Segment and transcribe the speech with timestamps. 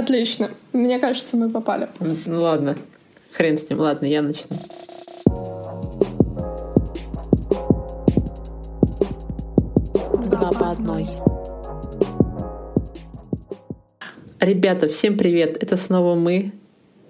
[0.00, 0.48] Отлично.
[0.72, 1.86] Мне кажется, мы попали.
[2.24, 2.78] Ну ладно.
[3.32, 3.80] Хрен с ним.
[3.80, 4.56] Ладно, я начну.
[10.24, 11.06] Два по одной.
[14.40, 15.62] Ребята, всем привет!
[15.62, 16.52] Это снова мы.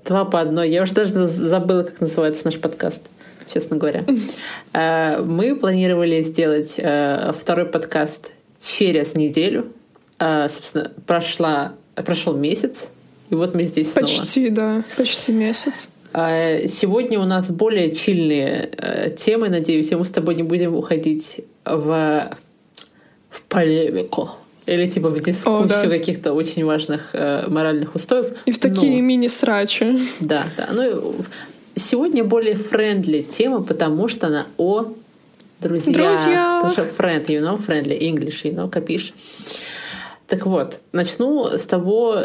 [0.05, 0.69] Два по одной.
[0.71, 3.03] Я уже даже забыла, как называется наш подкаст,
[3.53, 4.05] честно говоря.
[4.73, 9.73] Э, мы планировали сделать э, второй подкаст через неделю.
[10.19, 12.91] Э, собственно, прошла, прошел месяц,
[13.31, 14.07] и вот мы здесь снова.
[14.07, 15.89] Почти, да, почти месяц.
[16.13, 22.37] Сегодня у нас более чильные темы, надеюсь, и мы с тобой не будем уходить в,
[23.29, 24.31] в полемику
[24.67, 25.89] или типа в дискуссию О, да.
[25.89, 28.33] каких-то очень важных э, моральных устоев.
[28.45, 29.09] И в такие Но...
[29.09, 30.01] мини-срачи.
[30.21, 30.69] Да, да.
[30.73, 31.15] Ну,
[31.75, 34.93] сегодня более френдли тема, потому что она о
[35.61, 35.97] друзьях.
[35.97, 36.61] Друзья.
[36.63, 39.13] Потому что friend, you know, friendly, English, you know, копишь.
[40.31, 42.17] Так вот, начну с того,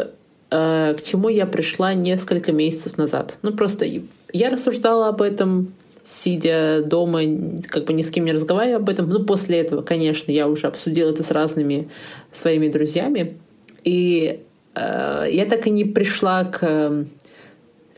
[0.50, 3.36] э, к чему я пришла несколько месяцев назад.
[3.42, 3.84] Ну, просто
[4.32, 7.22] я рассуждала об этом сидя дома,
[7.66, 9.08] как бы ни с кем не разговаривая об этом.
[9.08, 11.88] Ну, после этого, конечно, я уже обсудила это с разными
[12.30, 13.38] своими друзьями.
[13.82, 14.40] И
[14.76, 17.06] э, я так и не пришла к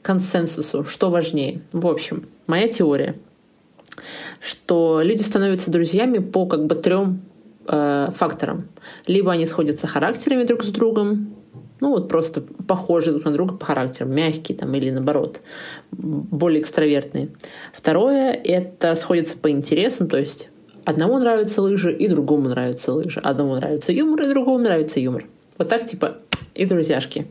[0.01, 1.61] консенсусу, что важнее.
[1.73, 3.15] В общем, моя теория,
[4.41, 7.21] что люди становятся друзьями по как бы трем
[7.69, 8.69] э, факторам.
[9.07, 11.35] Либо они сходятся характерами друг с другом,
[11.81, 15.41] ну вот просто похожи друг на друга по характеру, мягкие там или наоборот,
[15.93, 17.29] более экстравертные.
[17.73, 20.51] Второе— это сходятся по интересам, то есть
[20.85, 23.21] одному нравятся лыжи и другому нравятся лыжи.
[23.21, 25.27] Одному нравится юмор и другому нравится юмор.
[25.57, 26.19] Вот так типа
[26.55, 27.27] и друзьяшки.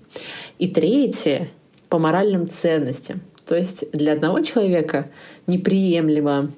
[0.60, 1.50] И третье—
[1.90, 3.22] по моральным ценностям.
[3.46, 5.10] То есть для одного человека
[5.48, 6.52] неприемлемо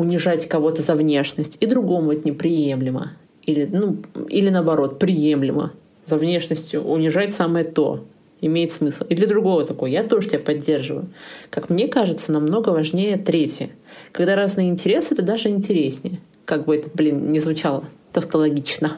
[0.00, 3.12] унижать кого-то за внешность, и другому это неприемлемо.
[3.42, 3.98] Или, ну,
[4.28, 5.72] или наоборот, приемлемо
[6.06, 8.04] за внешностью унижать самое то.
[8.40, 9.04] Имеет смысл.
[9.04, 11.08] И для другого такой, я тоже тебя поддерживаю.
[11.50, 13.70] Как мне кажется, намного важнее третье.
[14.12, 16.20] Когда разные интересы, это даже интереснее.
[16.46, 18.96] Как бы это, блин, не звучало тавтологично.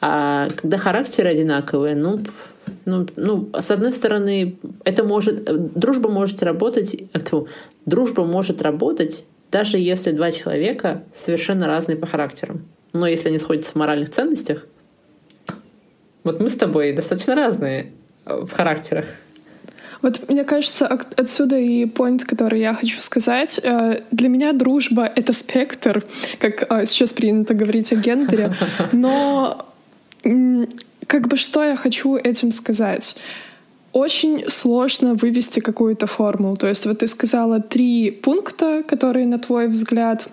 [0.00, 2.20] А когда характеры одинаковые, ну,
[2.86, 5.44] ну, ну, с одной стороны, это может,
[5.78, 6.96] дружба может работать,
[7.26, 7.46] фу,
[7.84, 12.66] дружба может работать, даже если два человека совершенно разные по характерам.
[12.92, 14.66] Но если они сходятся в моральных ценностях,
[16.24, 17.92] вот мы с тобой достаточно разные
[18.26, 19.06] э, в характерах.
[20.02, 23.60] Вот мне кажется, отсюда и point, который я хочу сказать.
[23.62, 26.04] Э, для меня дружба— это спектр,
[26.38, 28.54] как э, сейчас принято говорить о гендере.
[28.92, 29.66] Но
[31.06, 33.16] как бы что я хочу этим сказать?
[33.92, 36.56] Очень сложно вывести какую-то формулу.
[36.56, 40.28] То есть вот ты сказала три пункта, которые, на твой взгляд,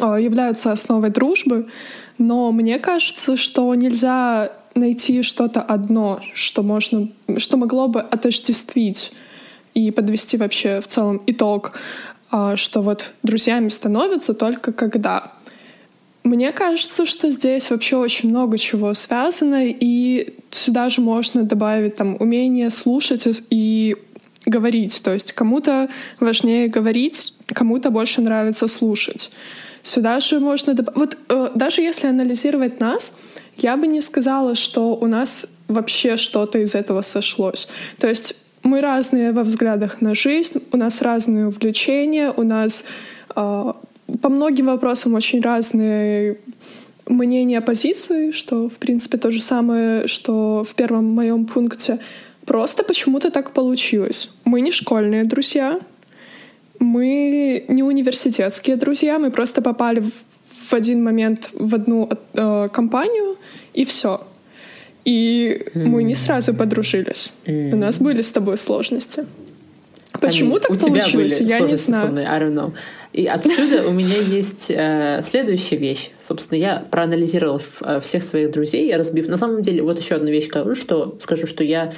[0.00, 1.68] являются основой дружбы,
[2.18, 9.12] но мне кажется, что нельзя найти что-то одно, что можно, что могло бы отождествить
[9.74, 11.72] и подвести вообще в целом итог,
[12.30, 15.32] а, что вот друзьями становятся только когда.
[16.26, 22.16] Мне кажется, что здесь вообще очень много чего связано, и сюда же можно добавить там
[22.18, 23.96] умение слушать и
[24.44, 25.00] говорить.
[25.04, 25.88] То есть кому-то
[26.18, 29.30] важнее говорить, кому-то больше нравится слушать.
[29.84, 30.98] Сюда же можно добавить...
[30.98, 33.16] Вот э, даже если анализировать нас,
[33.56, 37.68] я бы не сказала, что у нас вообще что-то из этого сошлось.
[38.00, 42.84] То есть мы разные во взглядах на жизнь, у нас разные увлечения, у нас
[43.36, 43.72] э,
[44.20, 46.38] по многим вопросам очень разные
[47.06, 51.98] мнения, позиции, что, в принципе, то же самое, что в первом моем пункте.
[52.44, 54.30] Просто почему-то так получилось.
[54.44, 55.80] Мы не школьные друзья,
[56.78, 60.12] мы не университетские друзья, мы просто попали в
[60.68, 63.36] в один момент в одну э, компанию,
[63.74, 64.26] и все.
[65.04, 67.32] И мы не сразу подружились.
[67.46, 69.24] У нас были с тобой сложности.
[70.20, 71.38] Почему I так у получилось?
[71.38, 72.08] Тебя были я не знаю.
[72.08, 72.72] Мной, I don't know.
[73.12, 76.10] И отсюда у меня есть э, следующая вещь.
[76.20, 79.28] Собственно, я проанализировала э, всех своих друзей, я разбив.
[79.28, 81.90] На самом деле, вот еще одну вещь что скажу, что я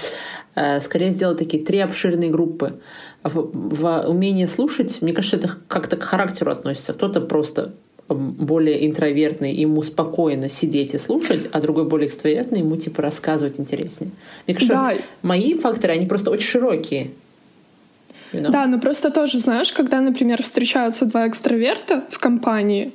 [0.55, 2.81] э, скорее сделала такие три обширные группы.
[3.25, 6.93] В, в умении слушать, мне кажется, это как-то к характеру относится.
[6.93, 7.75] Кто-то просто
[8.09, 14.11] более интровертный, ему спокойно сидеть и слушать, а другой более экстравертный, ему типа рассказывать интереснее.
[14.47, 14.95] Мне кажется, да.
[15.23, 17.11] мои факторы, они просто очень широкие.
[18.33, 18.51] You know?
[18.51, 22.93] Да, но просто тоже, знаешь, когда, например, встречаются два экстраверта в компании,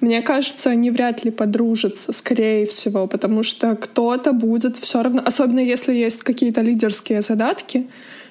[0.00, 5.60] мне кажется, они вряд ли подружатся, скорее всего, потому что кто-то будет все равно, особенно
[5.60, 7.86] если есть какие-то лидерские задатки,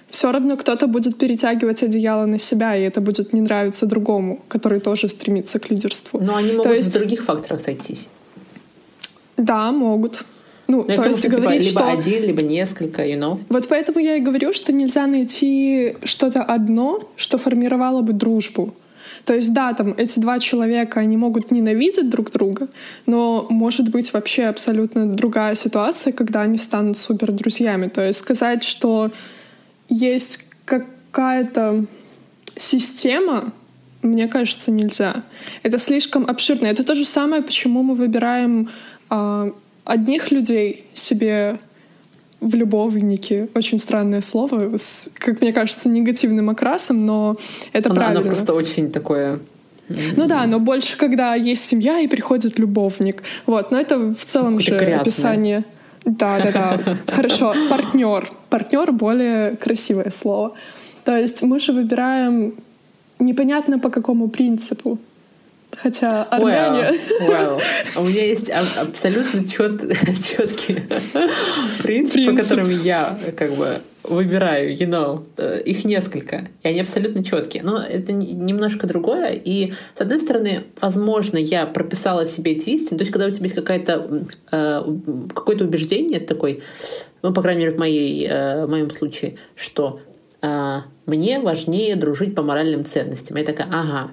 [0.10, 4.80] все равно кто-то будет перетягивать одеяло на себя, и это будет не нравиться другому, который
[4.80, 6.20] тоже стремится к лидерству.
[6.20, 6.90] Но они могут То есть...
[6.90, 8.10] в других факторах сойтись.
[9.38, 10.26] Да, могут.
[10.70, 12.00] Ну, ну то есть что, говорить, типа, либо что...
[12.00, 13.40] один, либо несколько, you know?
[13.50, 18.76] Вот поэтому я и говорю, что нельзя найти что-то одно, что формировало бы дружбу.
[19.26, 22.68] То есть, да, там эти два человека, они могут ненавидеть друг друга,
[23.08, 27.88] но может быть вообще абсолютно другая ситуация, когда они станут супер друзьями.
[27.88, 29.12] То есть сказать, что
[29.90, 31.88] есть какая-то
[32.58, 33.54] система,
[34.04, 35.24] мне кажется, нельзя.
[35.64, 36.68] Это слишком обширно.
[36.68, 38.70] Это то же самое, почему мы выбираем
[39.10, 39.52] э,
[39.86, 41.60] одних людей себе
[42.42, 43.50] в любовники.
[43.54, 47.36] Очень странное слово, с, как мне кажется, негативным окрасом, но
[47.74, 48.22] это оно, правильно.
[48.22, 49.40] Оно просто очень такое
[50.16, 53.24] ну да, но больше, когда есть семья и приходит любовник.
[53.48, 55.00] Вот, но это в целом же грязное.
[55.00, 55.66] описание.
[56.06, 56.98] Да, да, да.
[57.16, 57.56] Хорошо.
[57.70, 58.30] Партнер.
[58.50, 60.54] Партнер более красивое слово.
[61.06, 62.54] То есть мы же выбираем
[63.18, 65.00] непонятно по какому принципу.
[65.78, 66.96] Хотя Армения...
[67.22, 67.62] Well, well.
[67.96, 69.82] У меня есть абсолютно чет,
[70.28, 70.82] четкий
[71.84, 76.82] принцип, Принцип, по которым я как бы выбираю, you know, э, их несколько, и они
[76.82, 77.64] абсолютно четкие.
[77.64, 83.04] Но это немножко другое, и с одной стороны, возможно, я прописала себе эти истины, то
[83.04, 84.82] есть когда у тебя есть какая-то э,
[85.34, 86.62] какое-то убеждение такой,
[87.22, 90.02] ну, по крайней мере, в, моей, э, в моем случае, что
[91.06, 93.36] мне важнее дружить по моральным ценностям.
[93.36, 94.12] Я такая, ага,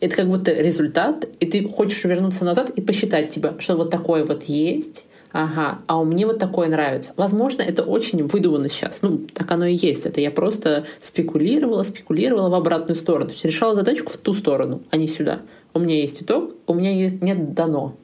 [0.00, 4.24] это как будто результат, и ты хочешь вернуться назад и посчитать тебя, что вот такое
[4.24, 7.12] вот есть, ага, а у меня вот такое нравится.
[7.16, 9.02] Возможно, это очень выдумано сейчас.
[9.02, 10.06] Ну, так оно и есть.
[10.06, 13.26] Это я просто спекулировала, спекулировала в обратную сторону.
[13.26, 15.40] То есть решала задачку в ту сторону, а не сюда.
[15.74, 17.96] У меня есть итог, у меня есть, нет дано.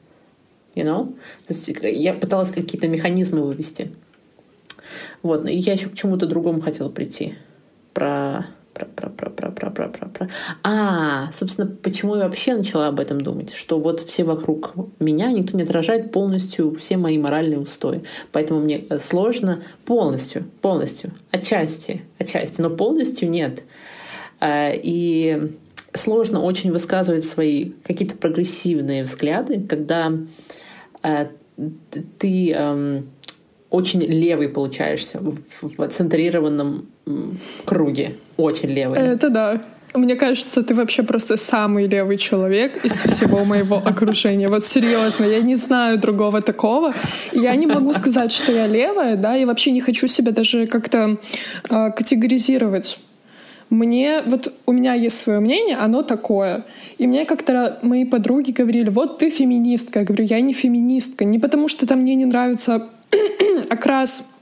[0.75, 1.15] You know?
[1.47, 3.91] То есть я пыталась какие-то механизмы вывести.
[5.23, 7.35] Вот, и я еще к чему-то другому хотела прийти.
[7.93, 10.29] Про про, про, про, про, про, про, про.
[10.63, 13.53] А, собственно, почему я вообще начала об этом думать?
[13.53, 18.03] Что вот все вокруг меня, никто не отражает полностью все мои моральные устои.
[18.33, 23.63] Поэтому мне э, сложно полностью, полностью, отчасти, отчасти, но полностью нет.
[24.41, 25.53] Э, и
[25.93, 30.11] сложно очень высказывать свои какие-то прогрессивные взгляды, когда
[31.01, 31.27] э,
[32.19, 33.09] ты эм,
[33.69, 35.21] очень левый получаешься
[35.61, 36.89] в центрированном
[37.65, 38.15] круге.
[38.37, 38.99] Очень левый.
[38.99, 39.61] Это да.
[39.93, 44.49] Мне кажется, ты вообще просто самый левый человек из всего моего окружения.
[44.49, 46.93] Вот серьезно, я не знаю другого такого.
[47.31, 51.17] Я не могу сказать, что я левая, да, и вообще не хочу себя даже как-то
[51.69, 52.99] э, категоризировать.
[53.69, 56.65] Мне, вот у меня есть свое мнение, оно такое.
[56.97, 59.99] И мне как-то мои подруги говорили, вот ты феминистка.
[59.99, 61.25] Я говорю, я не феминистка.
[61.25, 62.89] Не потому что там мне не нравится
[63.69, 64.34] окрас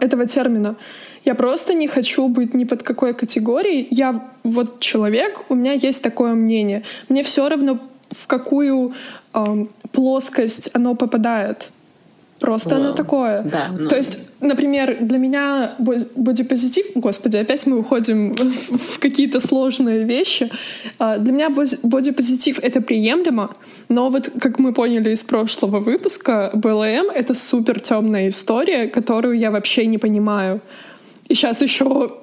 [0.00, 0.76] этого термина.
[1.24, 3.88] Я просто не хочу быть ни под какой категорией.
[3.90, 6.82] Я вот человек, у меня есть такое мнение.
[7.08, 7.78] Мне все равно,
[8.10, 8.92] в какую
[9.34, 11.70] э, плоскость оно попадает.
[12.38, 12.78] Просто wow.
[12.78, 13.42] оно такое.
[13.42, 13.88] Да, ну...
[13.88, 18.34] То есть, например, для меня бодипозитив, господи, опять мы уходим
[18.70, 20.50] в какие-то сложные вещи.
[20.98, 23.50] А, для меня бодипозитив— это приемлемо,
[23.88, 29.50] но вот, как мы поняли из прошлого выпуска, БЛМ— это супер темная история, которую я
[29.50, 30.60] вообще не понимаю.
[31.28, 32.16] И сейчас еще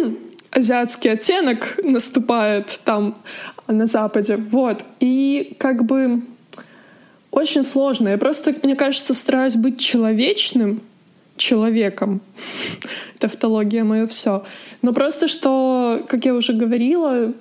[0.50, 3.16] азиатский оттенок наступает там
[3.66, 4.36] на Западе.
[4.36, 4.84] Вот.
[5.00, 6.22] И как бы
[7.30, 8.08] очень сложно.
[8.08, 10.80] Я просто, мне кажется, стараюсь быть человечным
[11.36, 12.20] человеком.
[13.18, 14.42] Тавтология мое все.
[14.82, 17.32] Но просто что, как я уже говорила,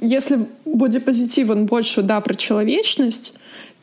[0.00, 3.38] если бодипозитив, он больше, да, про человечность,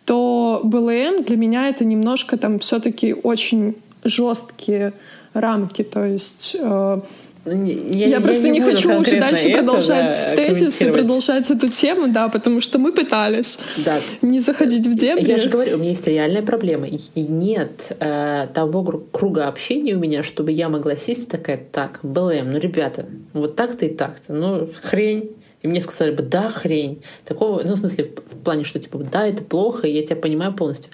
[0.05, 4.93] то БЛМ для меня это немножко там все-таки очень жесткие
[5.33, 5.83] рамки.
[5.83, 6.99] То есть э,
[7.45, 11.67] я, я просто не, не хочу уже дальше это, продолжать да, тезис и продолжать эту
[11.67, 13.99] тему, да, потому что мы пытались да.
[14.21, 15.25] не заходить в дебри.
[15.25, 16.87] Я же говорю, у меня есть реальная проблема.
[16.87, 22.51] И нет э, того круга общения у меня, чтобы я могла сесть такая, так, БЛМ,
[22.51, 25.31] ну, ребята, вот так-то и так-то, ну, хрень.
[25.63, 27.01] И мне сказали бы, да, хрень.
[27.25, 30.91] Такого, ну, в смысле, в плане, что, типа, да, это плохо, я тебя понимаю полностью.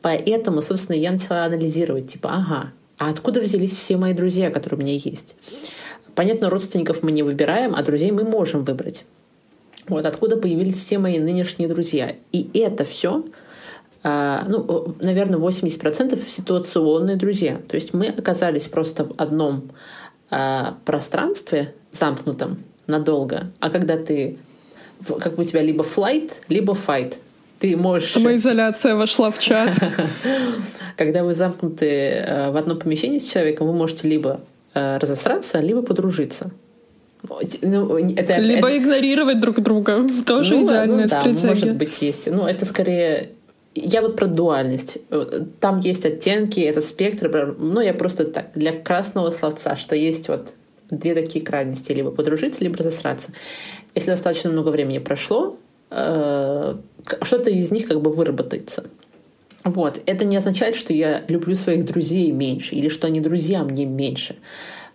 [0.00, 4.82] Поэтому, собственно, я начала анализировать, типа, ага, а откуда взялись все мои друзья, которые у
[4.82, 5.34] меня есть?
[6.14, 9.04] Понятно, родственников мы не выбираем, а друзей мы можем выбрать.
[9.88, 12.14] Вот откуда появились все мои нынешние друзья.
[12.32, 13.24] И это все,
[14.02, 17.60] а, ну, наверное, 80% ситуационные друзья.
[17.68, 19.70] То есть мы оказались просто в одном
[20.30, 23.50] а, пространстве замкнутом надолго.
[23.58, 24.38] А когда ты,
[25.06, 27.16] как бы у тебя либо flight, либо fight,
[27.58, 28.10] ты можешь...
[28.10, 29.76] Самоизоляция вошла в чат.
[30.96, 34.40] Когда вы замкнуты э, в одном помещении с человеком, вы можете либо
[34.74, 36.50] разосраться, либо подружиться.
[37.62, 38.78] Ну, это, либо это...
[38.78, 40.06] игнорировать друг друга.
[40.26, 41.48] Тоже ну, идеальная ну, да, стратегия.
[41.48, 42.30] Может быть, есть.
[42.30, 43.30] Ну, это скорее
[43.74, 44.98] я вот про дуальность.
[45.60, 47.54] Там есть оттенки, этот спектр.
[47.58, 50.48] Ну, я просто так, для красного словца, что есть вот
[50.90, 51.92] две такие крайности.
[51.92, 53.30] Либо подружиться, либо засраться.
[53.94, 55.56] Если достаточно много времени прошло,
[55.90, 56.74] э,
[57.22, 58.84] что-то из них как бы выработается.
[59.64, 60.00] Вот.
[60.06, 64.36] Это не означает, что я люблю своих друзей меньше или что они друзья мне меньше.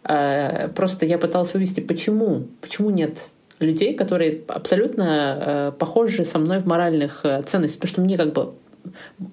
[0.04, 3.30] Э, просто я пыталась вывести, почему, почему нет
[3.60, 7.82] людей, которые абсолютно э, похожи со мной в моральных э, ценностях.
[7.82, 8.54] Потому что мне как бы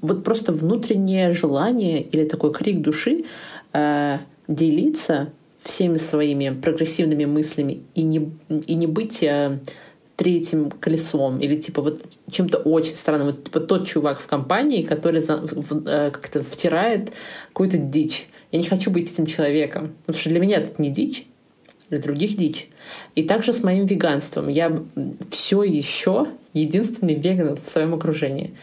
[0.01, 3.25] вот просто внутреннее желание или такой крик души
[4.49, 5.31] делиться
[5.62, 9.25] всеми своими прогрессивными мыслями и не, и не быть
[10.23, 12.00] третьим колесом или типа вот
[12.31, 13.26] чем-то очень странным.
[13.26, 17.11] Вот типа тот чувак в компании, который за, в, э, как-то втирает
[17.49, 18.29] какую-то дичь.
[18.52, 21.26] Я не хочу быть этим человеком, потому что для меня это не дичь,
[21.91, 22.69] для других дичь.
[23.17, 24.47] И также с моим веганством.
[24.47, 24.81] Я
[25.33, 28.55] все еще единственный веган в своем окружении.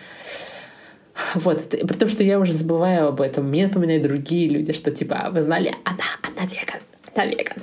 [1.36, 3.50] Вот, при том, что я уже забываю об этом.
[3.50, 6.80] Мне напоминают другие люди, что типа, «А вы знали, она, она веган,
[7.14, 7.58] она веган.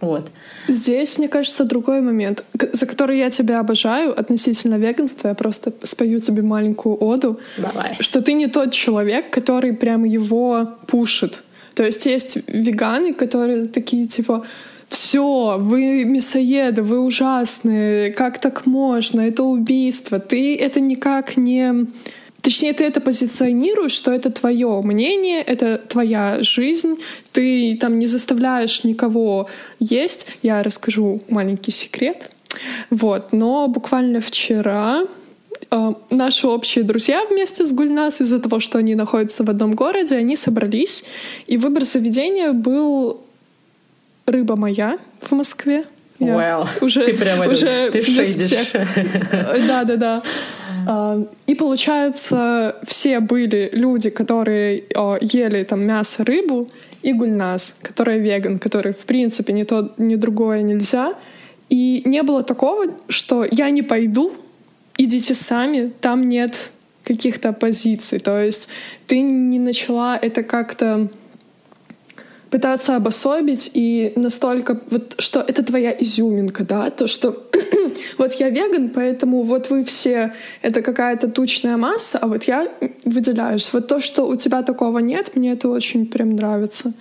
[0.00, 0.30] Вот.
[0.68, 5.28] Здесь, мне кажется, другой момент, за который я тебя обожаю относительно веганства.
[5.28, 7.38] Я просто спою тебе маленькую оду.
[7.58, 7.94] Давай.
[8.00, 11.42] Что ты не тот человек, который прям его пушит.
[11.74, 14.44] То есть есть веганы, которые такие типа
[14.88, 20.18] все, вы мясоеды, вы ужасные, как так можно, это убийство.
[20.18, 21.86] Ты это никак не
[22.42, 26.98] Точнее, ты это позиционируешь, что это твое мнение, это твоя жизнь,
[27.32, 30.26] ты там не заставляешь никого есть.
[30.42, 32.30] Я расскажу маленький секрет.
[32.88, 35.04] Вот, но буквально вчера
[35.70, 40.16] э, наши общие друзья вместе с Гульнас из-за того, что они находятся в одном городе,
[40.16, 41.04] они собрались,
[41.46, 43.20] и выбор заведения был
[44.26, 45.84] «Рыба моя» в Москве.
[46.20, 48.72] Well, уже, ты прямо уже ты шейдишь.
[49.66, 50.22] Да, да, да.
[50.86, 54.84] А, и получается, все были люди, которые
[55.20, 56.68] ели там мясо, рыбу,
[57.02, 61.14] и гульнас, который веган, который в принципе ни то, ни другое нельзя.
[61.68, 64.32] И не было такого, что я не пойду,
[64.98, 66.70] идите сами, там нет
[67.04, 68.18] каких-то позиций.
[68.18, 68.68] То есть
[69.06, 71.08] ты не начала это как-то
[72.50, 77.46] пытаться обособить и настолько вот что это твоя изюминка, да, то что
[78.18, 82.68] вот я веган, поэтому вот вы все это какая-то тучная масса, а вот я
[83.04, 83.72] выделяюсь.
[83.72, 86.92] Вот то, что у тебя такого нет, мне это очень прям нравится.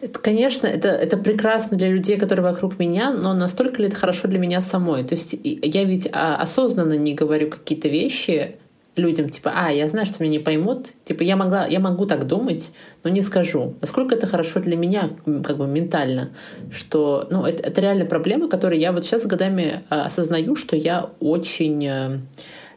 [0.00, 4.26] Это, конечно, это, это прекрасно для людей, которые вокруг меня, но настолько ли это хорошо
[4.26, 5.04] для меня самой?
[5.04, 8.56] То есть я ведь а, осознанно не говорю какие-то вещи,
[8.96, 12.26] людям, типа, а, я знаю, что меня не поймут, типа, я, могла, я могу так
[12.26, 12.72] думать,
[13.02, 13.74] но не скажу.
[13.80, 16.30] Насколько это хорошо для меня, как бы ментально,
[16.70, 21.10] что, ну, это, это реально проблема, которую я вот сейчас годами а, осознаю, что я
[21.20, 22.20] очень а,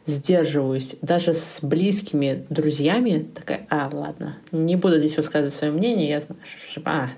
[0.06, 3.26] сдерживаюсь даже с близкими друзьями.
[3.34, 6.40] Такая, а, ладно, не буду здесь высказывать свое мнение, я знаю,
[6.84, 7.10] а,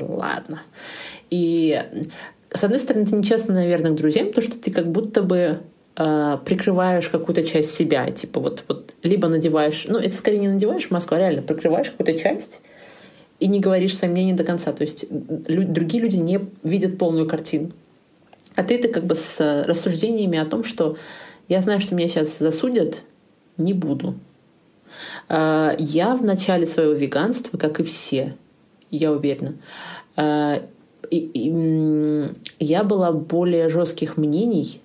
[0.00, 0.62] ладно.
[1.28, 1.80] И
[2.52, 5.60] с одной стороны, это нечестно, наверное, к друзьям, потому что ты как будто бы
[6.00, 10.90] э, прикрываешь какую-то часть себя, типа вот, вот либо надеваешь, ну это скорее не надеваешь
[10.90, 12.60] маску, а реально прикрываешь какую-то часть
[13.38, 14.72] и не говоришь свое мнение до конца.
[14.72, 17.70] То есть лю- другие люди не видят полную картину.
[18.54, 20.96] А ты это как бы с рассуждениями о том, что
[21.48, 23.02] я знаю, что меня сейчас засудят,
[23.58, 24.14] не буду.
[25.28, 28.36] Э, я в начале своего веганства, как и все,
[28.90, 29.54] я уверена,
[30.16, 30.62] э,
[31.10, 34.80] я была более жестких мнений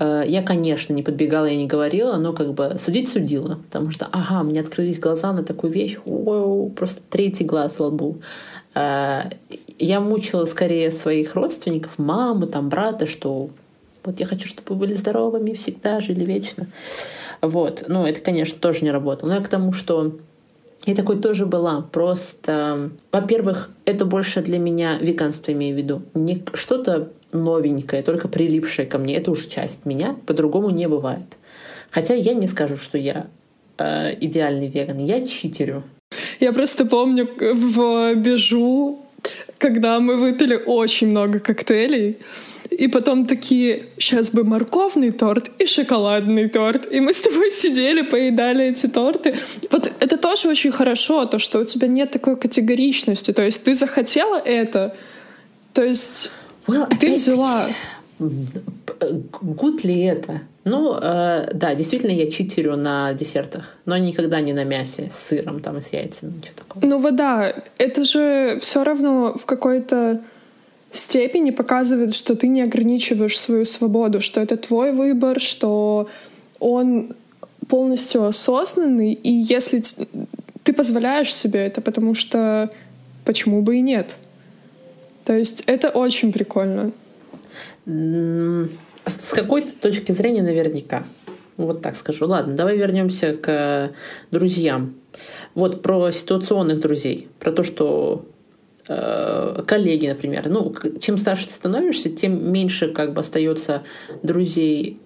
[0.00, 4.42] я, конечно, не подбегала и не говорила, но как бы судить судила, потому что, ага,
[4.44, 8.18] мне открылись глаза на такую вещь, Воу, просто третий глаз во лбу.
[8.74, 9.30] Э,
[9.78, 13.50] я мучила скорее своих родственников, мамы, там, брата, что
[14.04, 16.66] вот я хочу, чтобы вы были здоровыми всегда, жили вечно.
[17.40, 17.84] Вот.
[17.88, 19.30] Ну, это, конечно, тоже не работало.
[19.30, 20.16] Но я к тому, что
[20.86, 21.82] я такой тоже была.
[21.82, 26.02] Просто, во-первых, это больше для меня веганство, имею в виду.
[26.14, 29.16] Не что-то новенькое, только прилипшее ко мне.
[29.16, 30.16] Это уже часть меня.
[30.26, 31.36] По-другому не бывает.
[31.90, 33.26] Хотя я не скажу, что я
[33.78, 34.98] э, идеальный веган.
[34.98, 35.82] Я читерю.
[36.40, 39.00] Я просто помню в Бежу,
[39.58, 42.18] когда мы выпили очень много коктейлей,
[42.70, 46.86] и потом такие, сейчас бы морковный торт и шоколадный торт.
[46.92, 49.36] И мы с тобой сидели, поедали эти торты.
[49.70, 53.32] Вот это тоже очень хорошо, то, что у тебя нет такой категоричности.
[53.32, 54.94] То есть ты захотела это,
[55.72, 56.30] то есть
[56.68, 57.68] well, ты взяла...
[58.20, 60.40] Гуд ли это?
[60.64, 65.60] Ну, э, да, действительно, я читерю на десертах, но никогда не на мясе с сыром
[65.60, 66.84] там и с яйцами, ничего такого.
[66.84, 70.20] Ну, вода, это же все равно в какой-то
[70.90, 76.08] степени показывает, что ты не ограничиваешь свою свободу, что это твой выбор, что
[76.58, 77.14] он
[77.68, 79.82] полностью осознанный, и если
[80.64, 82.70] ты позволяешь себе это, потому что
[83.24, 84.16] почему бы и нет?
[85.28, 86.90] То есть это очень прикольно.
[87.84, 91.04] С какой-то точки зрения наверняка.
[91.58, 92.26] Вот так скажу.
[92.26, 93.90] Ладно, давай вернемся к
[94.30, 94.94] друзьям.
[95.54, 98.24] Вот про ситуационных друзей, про то, что
[98.88, 100.48] э, коллеги, например.
[100.48, 103.82] Ну, чем старше ты становишься, тем меньше как бы остается
[104.22, 104.98] друзей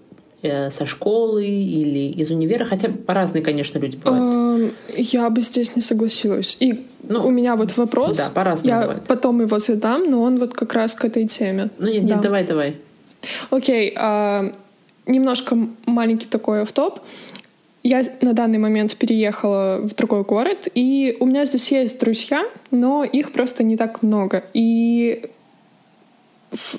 [0.43, 4.73] э, со школы или из универа, хотя по-разные, конечно, люди бывают.
[4.97, 6.57] Я бы здесь не согласилась.
[6.61, 8.17] И ну, у меня вот вопрос.
[8.17, 9.05] Да, по-разному Я бывает.
[9.07, 11.71] потом его задам, но он вот как раз к этой теме.
[11.79, 12.15] Ну нет, да.
[12.15, 12.77] нет, давай, давай.
[13.51, 14.53] Окей, а,
[15.07, 17.01] немножко маленький такой автоп.
[17.83, 23.03] Я на данный момент переехала в другой город, и у меня здесь есть друзья, но
[23.03, 24.45] их просто не так много.
[24.55, 25.31] И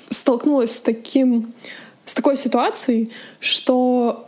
[0.08, 1.52] столкнулась с таким,
[2.04, 4.24] с такой ситуацией, что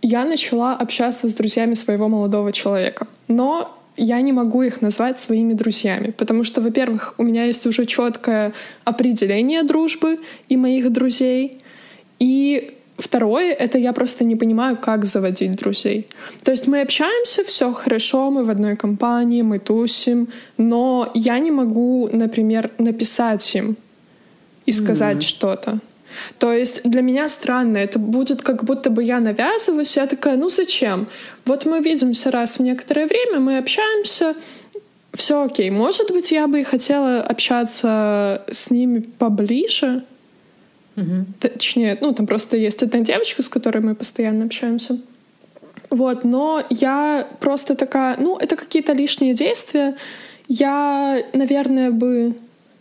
[0.00, 3.06] я начала общаться с друзьями своего молодого человека.
[3.28, 7.86] Но я не могу их назвать своими друзьями, потому что, во-первых, у меня есть уже
[7.86, 8.52] четкое
[8.84, 11.58] определение дружбы и моих друзей,
[12.18, 16.06] и Второе— это я просто не понимаю, как заводить друзей.
[16.44, 21.50] То есть мы общаемся, все хорошо, мы в одной компании, мы тусим, но я не
[21.50, 23.76] могу, например, написать им
[24.64, 25.28] и сказать mm-hmm.
[25.28, 25.80] что-то.
[26.38, 30.48] То есть для меня странно, это будет как будто бы я навязываюсь, я такая, ну
[30.48, 31.08] зачем?
[31.46, 34.34] Вот мы видимся раз в некоторое время, мы общаемся,
[35.12, 35.70] все окей.
[35.70, 40.04] Может быть, я бы и хотела общаться с ними поближе,
[40.96, 41.26] Угу.
[41.40, 44.98] Точнее, ну, там просто есть одна девочка, с которой мы постоянно общаемся.
[45.90, 49.96] Вот, но я просто такая, ну, это какие-то лишние действия.
[50.48, 52.34] Я, наверное, бы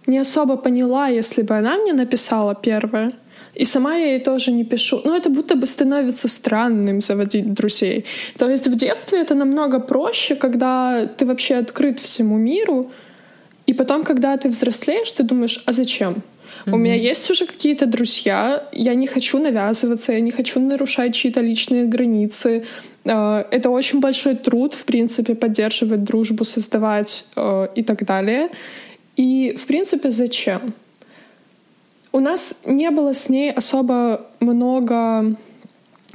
[0.05, 3.11] не особо поняла, если бы она мне написала первое.
[3.55, 5.01] И сама я ей тоже не пишу.
[5.03, 8.05] Но это будто бы становится странным заводить друзей.
[8.37, 12.91] То есть в детстве это намного проще, когда ты вообще открыт всему миру.
[13.67, 16.13] И потом, когда ты взрослеешь, ты думаешь, а зачем?
[16.13, 16.73] Mm-hmm.
[16.73, 21.41] У меня есть уже какие-то друзья, я не хочу навязываться, я не хочу нарушать чьи-то
[21.41, 22.63] личные границы.
[23.05, 28.49] Э, это очень большой труд, в принципе, поддерживать дружбу, создавать э, и так далее.
[29.15, 30.73] И, в принципе, зачем?
[32.13, 35.35] У нас не было с ней особо много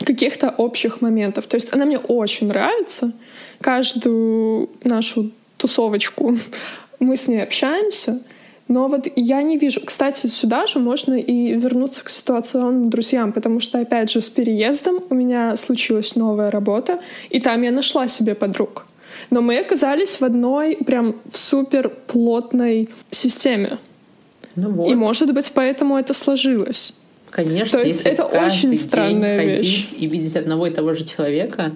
[0.02, 1.46] каких-то общих моментов.
[1.46, 3.12] То есть она мне очень нравится.
[3.60, 6.38] Каждую нашу тусовочку
[7.00, 8.22] мы с ней общаемся—
[8.68, 9.80] но вот я не вижу.
[9.84, 15.02] Кстати, сюда же можно и вернуться к ситуационным друзьям, потому что, опять же, с переездом
[15.08, 18.86] у меня случилась новая работа, и там я нашла себе подруг.
[19.30, 23.78] Но мы оказались в одной прям супер плотной системе.
[24.60, 24.90] Ну вот.
[24.90, 26.92] И, может быть, поэтому это сложилось.
[27.30, 29.92] Конечно, То есть это очень странная день вещь.
[29.96, 31.72] и видеть одного и того же человека,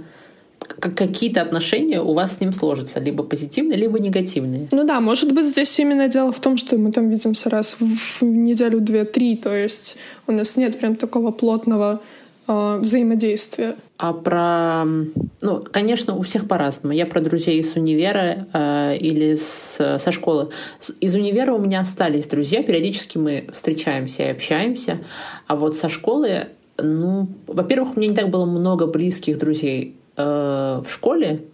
[0.81, 4.69] какие-то отношения у вас с ним сложатся, либо позитивные, либо негативные.
[4.73, 8.23] Ну да, может быть, здесь именно дело в том, что мы там видимся раз в
[8.23, 12.01] неделю, две, три, то есть у нас нет прям такого плотного
[12.49, 13.77] э, взаимодействия.
[13.99, 14.85] А про...
[15.41, 16.95] Ну, конечно, у всех по-разному.
[16.95, 20.51] Я про друзей из универа э, или с, со школы.
[21.01, 22.63] Из универа у меня остались друзья.
[22.63, 24.99] Периодически мы встречаемся и общаемся.
[25.47, 30.23] А вот со школы, ну, во-первых, у меня не так было много близких друзей э,
[30.85, 31.45] в школе,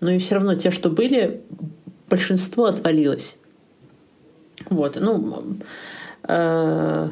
[0.00, 1.40] но и все равно те, что были,
[2.08, 3.36] большинство отвалилось.
[4.70, 5.44] Вот, ну,
[6.26, 7.08] э,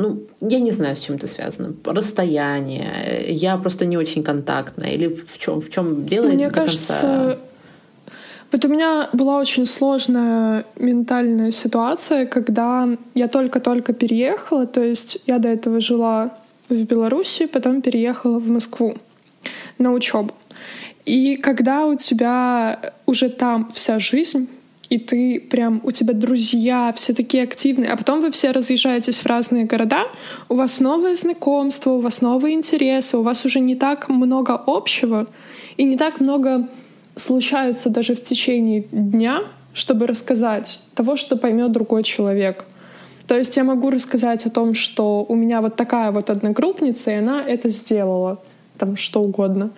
[0.00, 1.74] ну, я не знаю, с чем это связано.
[1.84, 3.26] Расстояние.
[3.28, 4.92] Я просто не очень контактная.
[4.92, 6.26] Или в чем, в чем дело?
[6.28, 7.38] Мне кажется, конца...
[8.50, 14.66] вот у меня была очень сложная ментальная ситуация, когда я только-только переехала.
[14.66, 16.30] То есть я до этого жила
[16.70, 18.96] в Беларуси, потом переехала в Москву
[19.78, 20.32] на учебу.
[21.04, 24.48] И когда у тебя уже там вся жизнь,
[24.90, 29.26] и ты прям, у тебя друзья, все такие активные, а потом вы все разъезжаетесь в
[29.26, 30.08] разные города,
[30.48, 35.26] у вас новые знакомства, у вас новые интересы, у вас уже не так много общего,
[35.76, 36.68] и не так много
[37.14, 42.64] случается даже в течение дня, чтобы рассказать того, что поймет другой человек.
[43.28, 47.14] То есть я могу рассказать о том, что у меня вот такая вот одногруппница, и
[47.14, 48.42] она это сделала
[48.76, 49.70] там что угодно.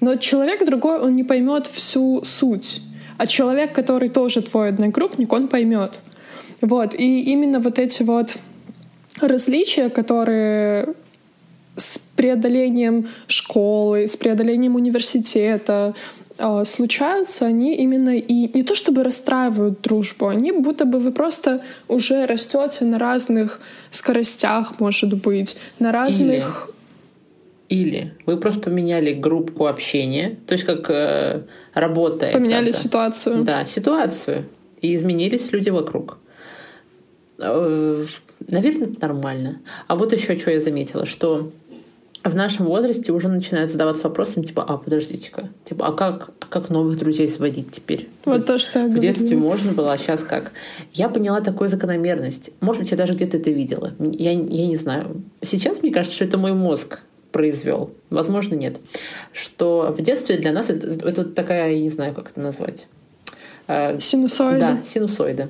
[0.00, 2.82] Но человек другой, он не поймет всю суть.
[3.16, 6.00] А человек, который тоже твой одногруппник, он поймет.
[6.60, 6.94] Вот.
[6.94, 8.36] И именно вот эти вот
[9.20, 10.94] различия, которые
[11.76, 15.94] с преодолением школы, с преодолением университета
[16.38, 21.62] э, случаются, они именно и не то чтобы расстраивают дружбу, они будто бы вы просто
[21.88, 26.75] уже растете на разных скоростях, может быть, на разных Или
[28.26, 31.42] вы просто поменяли группу общения, то есть как э,
[31.74, 32.32] работает.
[32.32, 32.78] Поменяли это.
[32.78, 33.42] ситуацию.
[33.42, 34.46] Да, ситуацию.
[34.80, 36.18] И изменились люди вокруг.
[37.38, 38.04] Э,
[38.48, 39.60] наверное, это нормально.
[39.88, 41.52] А вот еще что я заметила, что
[42.28, 46.70] в нашем возрасте уже начинают задаваться вопросом, типа, а, подождите-ка, типа, а как, а как
[46.70, 48.08] новых друзей сводить теперь?
[48.24, 50.52] Вот то, что я В детстве можно было, а сейчас как?
[50.92, 52.50] Я поняла такую закономерность.
[52.60, 53.92] Может быть, я даже где-то это видела.
[53.98, 55.22] Я, я не знаю.
[55.42, 57.00] Сейчас мне кажется, что это мой мозг
[57.32, 57.90] произвел.
[58.10, 58.78] Возможно, нет.
[59.32, 62.88] Что в детстве для нас это, это такая, я не знаю, как это назвать.
[63.66, 64.58] Э, синусоида.
[64.58, 65.48] Да, синусоида.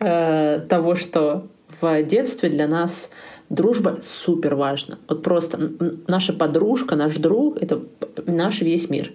[0.00, 1.46] Э, того, что
[1.80, 3.10] в детстве для нас
[3.48, 4.98] дружба супер важна.
[5.08, 5.72] Вот просто
[6.06, 7.82] наша подружка, наш друг— это
[8.26, 9.12] наш весь мир.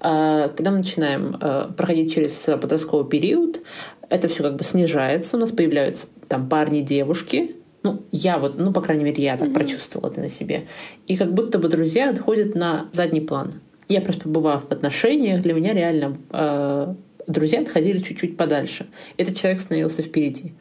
[0.00, 1.38] Э, когда мы начинаем
[1.76, 3.60] проходить через подростковый период,
[4.08, 8.72] это все как бы снижается, у нас появляются там парни, девушки, ну, я вот, ну,
[8.72, 9.54] по крайней мере, я так mm-hmm.
[9.54, 10.66] прочувствовала это на себе.
[11.06, 13.54] И как будто бы друзья отходят на задний план.
[13.88, 16.94] Я просто побывав в отношениях, для меня реально э,
[17.26, 18.86] друзья отходили чуть-чуть подальше.
[19.16, 20.52] Этот человек становился впереди.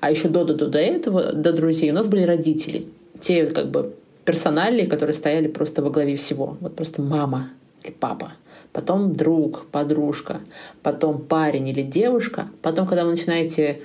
[0.00, 2.84] А еще до, до, до, до этого, до друзей, у нас были родители.
[3.20, 6.56] Те как бы персонали, которые стояли просто во главе всего.
[6.60, 7.50] Вот просто мама
[7.84, 8.32] или папа.
[8.72, 10.40] Потом друг, подружка.
[10.82, 12.48] Потом парень или девушка.
[12.62, 13.82] Потом, когда вы начинаете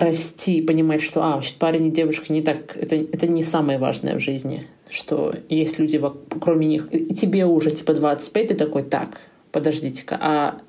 [0.00, 3.78] расти и понимать, что а, вообще парень и девушка не так, это, это не самое
[3.78, 6.00] важное в жизни, что есть люди,
[6.40, 9.20] кроме них, и тебе уже типа 25, ты такой, так,
[9.52, 10.60] подождите-ка, а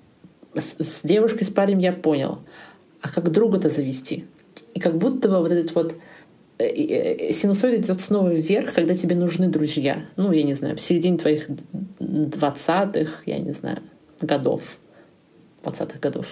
[0.55, 2.39] с, с девушкой, с парнем я понял,
[3.01, 4.25] а как друга-то завести?
[4.73, 5.95] И как будто бы вот этот вот
[6.57, 10.05] э, э, синусоид идет снова вверх, когда тебе нужны друзья.
[10.15, 11.47] Ну, я не знаю, в середине твоих
[11.99, 13.79] двадцатых, я не знаю,
[14.21, 14.77] годов.
[15.63, 16.27] Двадцатых годов.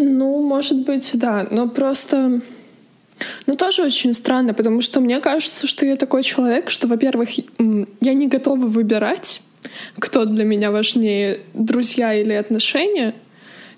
[0.00, 1.46] Ну, может быть, да.
[1.50, 2.40] Но просто...
[3.46, 7.28] Ну, тоже очень странно, потому что мне кажется, что я такой человек, что, во-первых,
[8.00, 9.42] я не готова выбирать,
[9.98, 13.14] кто для меня важнее, друзья или отношения.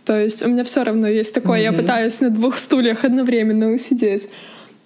[0.04, 1.64] То есть у меня все равно есть такое, mm-hmm.
[1.64, 4.28] я пытаюсь на двух стульях одновременно усидеть.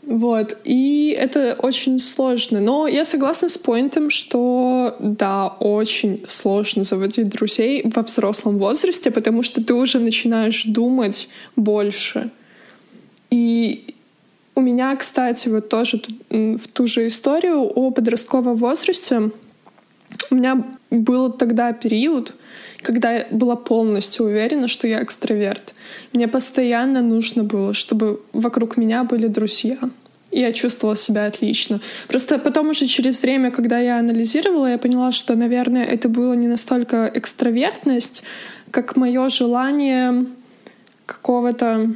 [0.07, 0.57] Вот.
[0.63, 2.61] И это очень сложно.
[2.61, 9.43] Но я согласна с поинтом, что да, очень сложно заводить друзей во взрослом возрасте, потому
[9.43, 12.31] что ты уже начинаешь думать больше.
[13.31, 13.95] И
[14.55, 19.33] у меня, кстати, вот тоже в ту же историю о подростковом возрасте.
[20.31, 22.35] У меня был тогда период,
[22.83, 25.75] когда я была полностью уверена, что я экстраверт.
[26.13, 29.79] Мне постоянно нужно было, чтобы вокруг меня были друзья.
[30.31, 31.81] И я чувствовала себя отлично.
[32.09, 36.49] Просто потом уже через время, когда я анализировала, я поняла, что, наверное, это было не
[36.49, 38.23] настолько экстравертность,
[38.71, 40.27] как мое желание
[41.07, 41.95] какого-то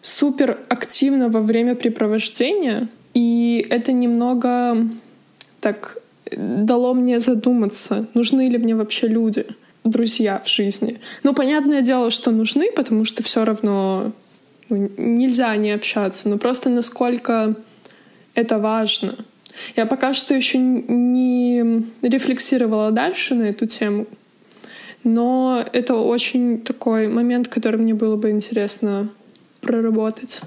[0.00, 2.88] супер активного времяпрепровождения.
[3.14, 4.88] И это немного
[5.60, 5.99] так
[6.36, 9.46] дало мне задуматься, нужны ли мне вообще люди,
[9.84, 11.00] друзья в жизни.
[11.22, 14.12] Ну, понятное дело, что нужны, потому что все равно
[14.68, 17.54] ну, нельзя не общаться, но просто насколько
[18.34, 19.16] это важно.
[19.76, 24.06] Я пока что еще не рефлексировала дальше на эту тему,
[25.02, 29.08] но это очень такой момент, который мне было бы интересно
[29.60, 30.40] проработать.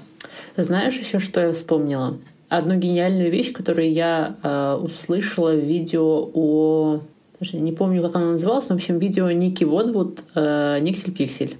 [0.56, 2.18] Знаешь еще, что я вспомнила?
[2.48, 7.00] Одну гениальную вещь, которую я э, услышала в видео о...
[7.40, 11.56] Даже не помню, как оно называлось, но, в общем, видео Ники Водвуд э, «Никсель Пиксель».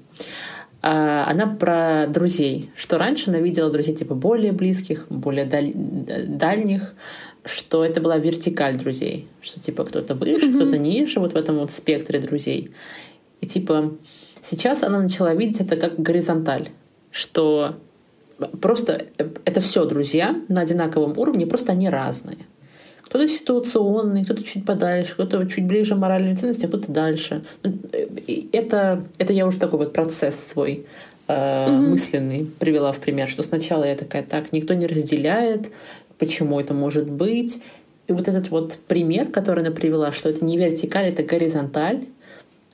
[0.83, 5.73] Э, она про друзей, что раньше она видела друзей типа более близких, более даль...
[5.75, 6.95] дальних,
[7.45, 10.57] что это была вертикаль друзей, что типа кто-то выше, mm-hmm.
[10.57, 12.71] кто-то ниже, вот в этом вот спектре друзей.
[13.41, 13.93] И типа
[14.43, 16.69] сейчас она начала видеть это как горизонталь,
[17.11, 17.75] что
[18.61, 19.07] просто
[19.45, 22.39] это все друзья на одинаковом уровне, просто они разные.
[23.03, 27.45] Кто-то ситуационный, кто-то чуть подальше, кто-то чуть ближе моральной ценности, а кто-то дальше.
[27.63, 27.73] Ну,
[28.53, 30.87] это, это я уже такой вот процесс свой
[31.29, 31.79] э, mm-hmm.
[31.79, 35.71] мысленный привела в пример, что сначала я такая, так, никто не разделяет,
[36.19, 37.63] почему это может быть.
[38.09, 42.07] И вот этот вот пример, который она привела, что это не вертикаль, это горизонталь,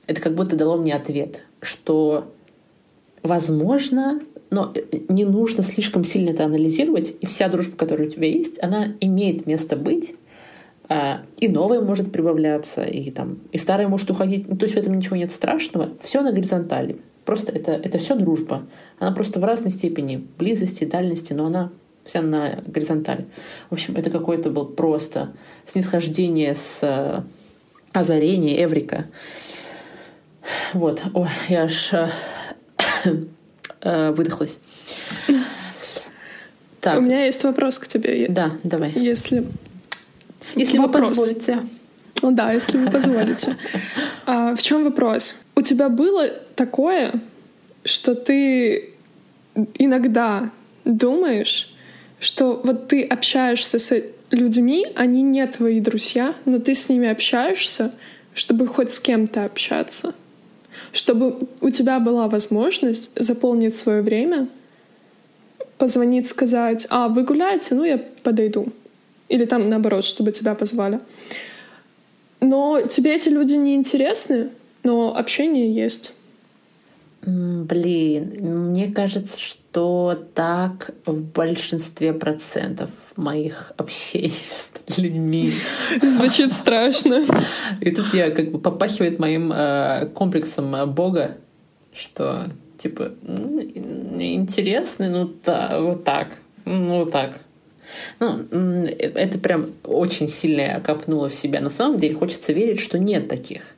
[0.07, 2.31] это как будто дало мне ответ, что
[3.23, 4.19] возможно
[4.51, 8.61] но э, не нужно слишком сильно это анализировать, и вся дружба, которая у тебя есть,
[8.61, 10.13] она имеет место быть,
[10.89, 14.49] а, и новая может прибавляться, и, там, и старая может уходить.
[14.49, 15.91] Ну, то есть в этом ничего нет страшного.
[16.03, 16.97] Все на горизонтали.
[17.23, 18.63] Просто это, это все дружба.
[18.99, 21.71] Она просто в разной степени близости, дальности, но она
[22.03, 23.27] вся на горизонтали.
[23.69, 25.31] В общем, это какое-то было просто
[25.65, 27.21] снисхождение с э,
[27.93, 29.05] озарения, эврика.
[30.73, 31.03] Вот.
[31.13, 31.93] Ой, я аж
[33.81, 34.59] э, выдохлась.
[36.79, 36.97] Так.
[36.97, 38.27] У меня есть вопрос к тебе.
[38.27, 38.91] Да, давай.
[38.95, 39.45] Если
[40.55, 41.09] Если вопрос.
[41.09, 41.59] вы позволите.
[42.23, 43.55] Ну да, если вы позволите.
[44.25, 45.35] А, в чем вопрос?
[45.55, 47.11] У тебя было такое,
[47.83, 48.93] что ты
[49.79, 50.51] иногда
[50.85, 51.73] думаешь,
[52.19, 57.91] что вот ты общаешься с людьми, они не твои друзья, но ты с ними общаешься,
[58.33, 60.13] чтобы хоть с кем-то общаться,
[60.91, 64.47] чтобы у тебя была возможность заполнить свое время,
[65.77, 68.67] позвонить, сказать, а вы гуляете, ну я подойду.
[69.29, 70.99] Или там наоборот, чтобы тебя позвали.
[72.39, 74.49] Но тебе эти люди не интересны,
[74.83, 76.13] но общение есть.
[77.21, 79.60] Блин, мне кажется, что
[80.33, 84.33] так в большинстве процентов моих общений
[84.87, 85.51] с людьми.
[86.01, 87.25] Звучит страшно.
[87.79, 91.37] И тут я как бы попахивает моим э, комплексом Бога,
[91.93, 93.11] что типа
[94.19, 96.29] интересный, ну да, вот так,
[96.65, 97.39] ну вот так.
[98.19, 101.59] Ну, это прям очень сильно я копнула в себя.
[101.59, 103.75] На самом деле хочется верить, что нет таких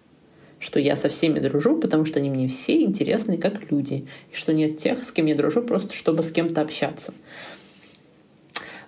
[0.64, 4.54] что я со всеми дружу, потому что они мне все интересны как люди, и что
[4.54, 7.14] нет тех, с кем я дружу, просто чтобы с кем-то общаться.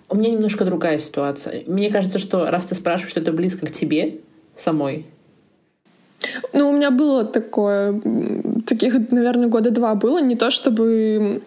[0.08, 1.64] У меня немножко другая ситуация.
[1.68, 4.20] Мне кажется, что раз ты спрашиваешь, что это близко к тебе
[4.56, 5.06] самой,
[6.54, 8.02] ну, у меня было такое,
[8.66, 11.44] таких, наверное, года два было, не то чтобы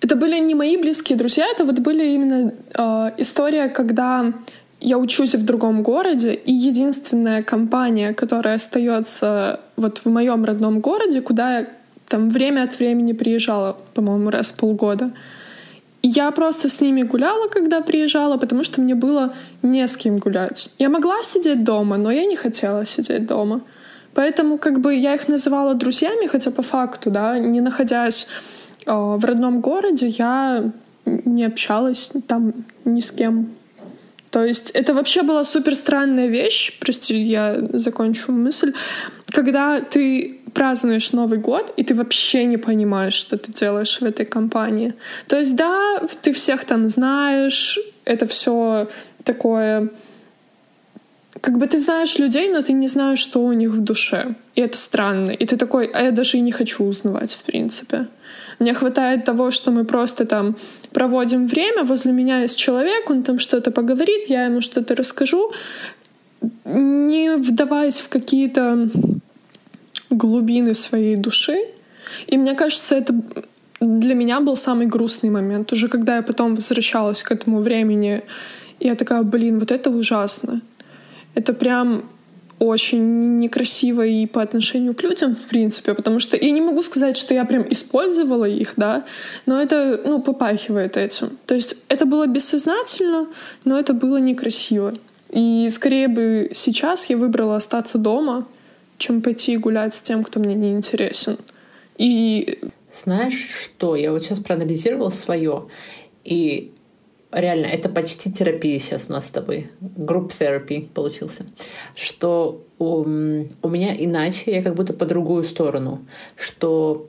[0.00, 4.32] это были не мои близкие друзья, это вот были именно э, история, когда
[4.80, 11.20] я учусь в другом городе, и единственная компания, которая остается вот в моем родном городе,
[11.20, 11.66] куда я
[12.08, 15.10] там время от времени приезжала, по-моему, раз в полгода.
[16.02, 20.70] Я просто с ними гуляла, когда приезжала, потому что мне было не с кем гулять.
[20.78, 23.62] Я могла сидеть дома, но я не хотела сидеть дома.
[24.14, 28.28] Поэтому как бы я их называла друзьями, хотя по факту, да, не находясь
[28.86, 30.70] э, в родном городе, я
[31.04, 32.52] не общалась там
[32.84, 33.57] ни с кем.
[34.30, 38.72] То есть это вообще была супер странная вещь, прости, я закончу мысль,
[39.26, 44.26] когда ты празднуешь Новый год, и ты вообще не понимаешь, что ты делаешь в этой
[44.26, 44.94] компании.
[45.26, 48.88] То есть да, ты всех там знаешь, это все
[49.24, 49.88] такое
[51.40, 54.34] как бы ты знаешь людей, но ты не знаешь, что у них в душе.
[54.56, 55.30] И это странно.
[55.30, 58.08] И ты такой, а я даже и не хочу узнавать, в принципе.
[58.58, 60.56] Мне хватает того, что мы просто там
[60.92, 65.52] проводим время, возле меня есть человек, он там что-то поговорит, я ему что-то расскажу,
[66.64, 68.88] не вдаваясь в какие-то
[70.10, 71.56] глубины своей души.
[72.26, 73.14] И мне кажется, это
[73.80, 75.72] для меня был самый грустный момент.
[75.72, 78.22] Уже когда я потом возвращалась к этому времени,
[78.80, 80.60] я такая, блин, вот это ужасно.
[81.34, 82.02] Это прям
[82.58, 87.16] очень некрасиво и по отношению к людям, в принципе, потому что я не могу сказать,
[87.16, 89.04] что я прям использовала их, да,
[89.46, 91.38] но это, ну, попахивает этим.
[91.46, 93.28] То есть это было бессознательно,
[93.64, 94.94] но это было некрасиво.
[95.30, 98.46] И скорее бы сейчас я выбрала остаться дома,
[98.96, 101.38] чем пойти гулять с тем, кто мне не интересен.
[101.96, 102.58] И
[102.92, 103.94] знаешь что?
[103.94, 105.66] Я вот сейчас проанализировала свое,
[106.24, 106.72] и
[107.32, 109.70] реально, это почти терапия сейчас у нас с тобой.
[109.80, 111.46] Group therapy получился.
[111.94, 116.06] Что у, у меня иначе, я как будто по другую сторону.
[116.36, 117.08] Что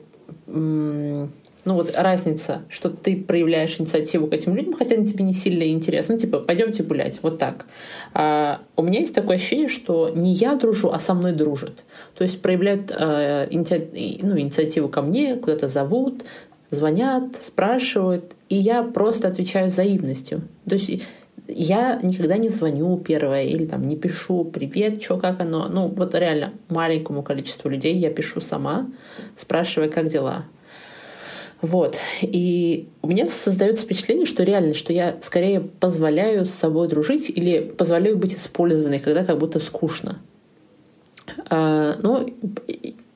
[1.64, 5.64] ну вот разница, что ты проявляешь инициативу к этим людям, хотя они тебе не сильно
[5.64, 7.66] интересны, ну, типа, пойдемте гулять, вот так.
[8.14, 11.84] А у меня есть такое ощущение, что не я дружу, а со мной дружат.
[12.16, 14.18] То есть проявляют э, иници...
[14.22, 16.22] ну, инициативу ко мне, куда-то зовут,
[16.70, 20.42] звонят, спрашивают, и я просто отвечаю взаимностью.
[20.68, 21.02] То есть
[21.46, 25.68] я никогда не звоню первое или там не пишу «Привет, что, как оно?».
[25.68, 28.88] Ну, вот реально маленькому количеству людей я пишу сама,
[29.36, 30.44] спрашивая, как дела.
[31.60, 31.98] Вот.
[32.22, 37.60] И у меня создается впечатление, что реально, что я скорее позволяю с собой дружить или
[37.60, 40.18] позволяю быть использованной, когда как будто скучно.
[41.50, 42.32] А, ну,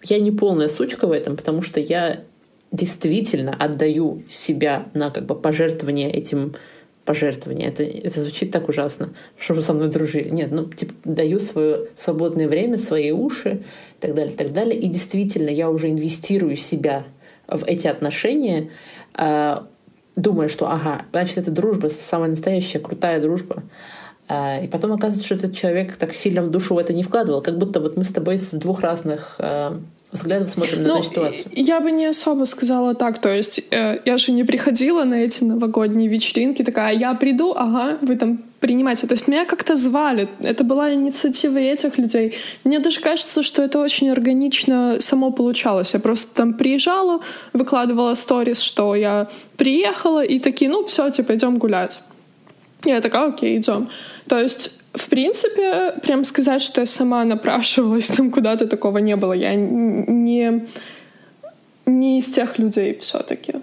[0.03, 2.21] я не полная сучка в этом, потому что я
[2.75, 6.55] действительно отдаю себя на как бы пожертвование этим
[7.05, 7.69] пожертвование.
[7.69, 10.29] Это, это звучит так ужасно, чтобы со мной дружили.
[10.31, 13.63] Нет, ну, типа, даю свое свободное время, свои уши
[13.99, 14.79] и так далее, и так далее.
[14.79, 17.05] И действительно, я уже инвестирую себя
[17.47, 18.71] в эти отношения,
[19.17, 19.59] э,
[20.17, 23.63] думая, что, ага, значит, это дружба, самая настоящая, крутая дружба.
[24.29, 27.43] Э, и потом оказывается, что этот человек так сильно в душу в это не вкладывал,
[27.43, 29.79] как будто вот мы с тобой с двух разных э,
[30.15, 31.47] взглядов смотрим на ну, эту ситуацию?
[31.53, 33.19] Я бы не особо сказала так.
[33.19, 37.99] То есть э, я же не приходила на эти новогодние вечеринки, такая, я приду, ага,
[38.01, 39.07] вы там принимайте.
[39.07, 40.29] То есть меня как-то звали.
[40.41, 42.35] Это была инициатива этих людей.
[42.63, 45.95] Мне даже кажется, что это очень органично само получалось.
[45.95, 47.21] Я просто там приезжала,
[47.53, 52.01] выкладывала сторис, что я приехала, и такие, ну все, типа, идем гулять.
[52.85, 53.89] Я такая, окей, идем.
[54.29, 59.33] То есть, в принципе, прям сказать, что я сама напрашивалась там куда-то, такого не было.
[59.33, 60.67] Я не,
[61.87, 63.55] не из тех людей все-таки.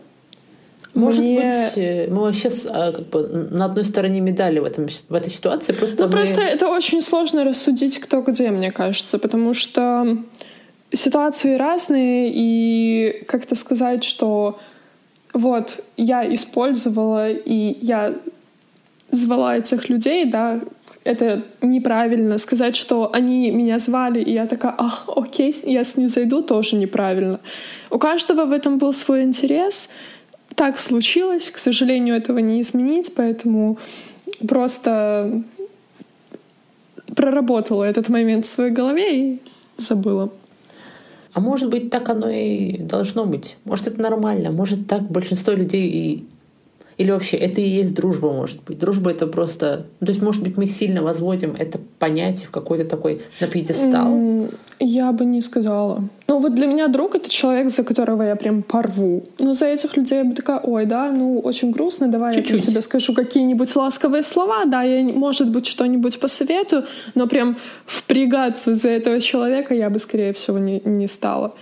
[0.93, 1.35] Может Мне...
[1.35, 5.29] быть, э, мы вообще а, как бы, на одной стороне медали в, этом, в этой
[5.29, 5.71] ситуации.
[5.71, 6.11] Просто ну, мы...
[6.11, 10.17] просто это очень сложно рассудить, кто где, мне кажется, потому что
[10.91, 14.59] ситуации разные, и как-то сказать, что
[15.33, 18.15] вот я использовала и я
[19.11, 20.61] звала этих людей, да,
[21.03, 22.37] это неправильно.
[22.37, 26.75] Сказать, что они меня звали, и я такая, а, окей, я с ним зайду, тоже
[26.75, 27.39] неправильно.
[27.89, 29.91] У каждого в этом был свой интерес,
[30.55, 33.77] так случилось, к сожалению, этого не изменить, поэтому
[34.47, 35.43] просто
[37.15, 39.41] проработала этот момент в своей голове и
[39.77, 40.29] забыла.
[41.33, 43.55] А может быть, так оно и должно быть.
[43.63, 44.51] Может, это нормально.
[44.51, 46.25] Может, так большинство людей и
[47.01, 48.77] или вообще это и есть дружба, может быть.
[48.77, 49.87] Дружба это просто...
[49.99, 54.49] Ну, то есть, может быть, мы сильно возводим это понятие в какой-то такой на пьедестал?
[54.79, 56.03] Я бы не сказала.
[56.27, 59.23] Ну вот для меня друг— это человек, за которого я прям порву.
[59.39, 62.65] Но за этих людей я бы такая, ой, да, ну очень грустно, давай Чуть-чуть.
[62.65, 66.85] я тебе скажу какие-нибудь ласковые слова, да, я, может быть, что-нибудь посоветую,
[67.15, 71.53] но прям впрягаться за этого человека я бы, скорее всего, не, не стала.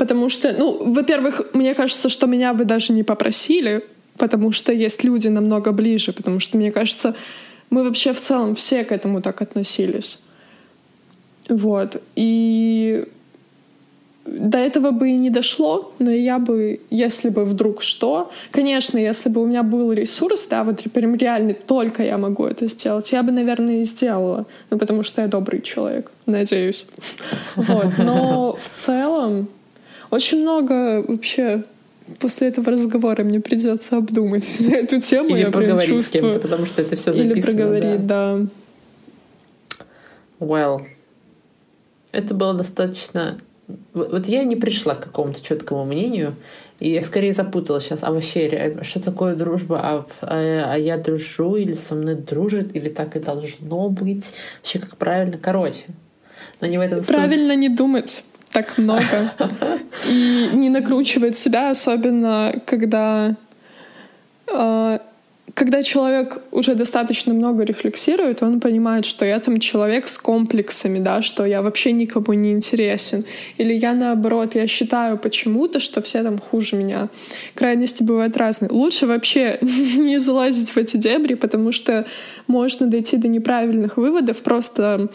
[0.00, 3.84] Потому что, ну, во-первых, мне кажется, что меня бы даже не попросили,
[4.16, 7.14] потому что есть люди намного ближе, потому что, мне кажется,
[7.68, 10.20] мы вообще в целом все к этому так относились.
[11.50, 12.02] Вот.
[12.16, 13.08] И
[14.24, 19.28] до этого бы и не дошло, но я бы, если бы вдруг что, конечно, если
[19.28, 23.22] бы у меня был ресурс, да, вот прям реально только я могу это сделать, я
[23.22, 26.86] бы, наверное, и сделала, ну, потому что я добрый человек, надеюсь.
[27.56, 27.98] Вот.
[27.98, 29.48] Но в целом
[30.10, 31.64] очень много вообще
[32.18, 35.30] после этого разговора мне придется обдумать эту тему.
[35.30, 37.32] Или я проговорить прям с кем-то, потому что это все записано.
[37.32, 38.38] Или проговорить, да.
[38.38, 38.46] да.
[40.40, 40.82] Well,
[42.12, 43.38] это было достаточно...
[43.94, 46.34] Вот я не пришла к какому-то четкому мнению,
[46.80, 48.02] и я скорее запуталась сейчас.
[48.02, 49.80] А вообще, что такое дружба?
[49.80, 54.32] А, а, а я дружу, или со мной дружит, или так и должно быть?
[54.58, 55.38] Вообще, как правильно?
[55.38, 55.84] Короче,
[56.60, 57.58] но не в этом Правильно суть.
[57.58, 59.32] не думать так много.
[60.08, 63.36] И не накручивает себя, особенно когда
[64.46, 64.98] э,
[65.54, 71.22] когда человек уже достаточно много рефлексирует, он понимает, что я там человек с комплексами, да,
[71.22, 73.24] что я вообще никому не интересен.
[73.58, 77.08] Или я наоборот, я считаю почему-то, что все там хуже меня.
[77.54, 78.70] Крайности бывают разные.
[78.70, 79.58] Лучше вообще
[79.96, 82.06] не залазить в эти дебри, потому что
[82.46, 85.08] можно дойти до неправильных выводов просто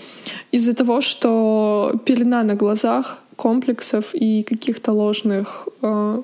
[0.52, 6.21] из-за того, что пелена на глазах комплексов и каких-то ложных э,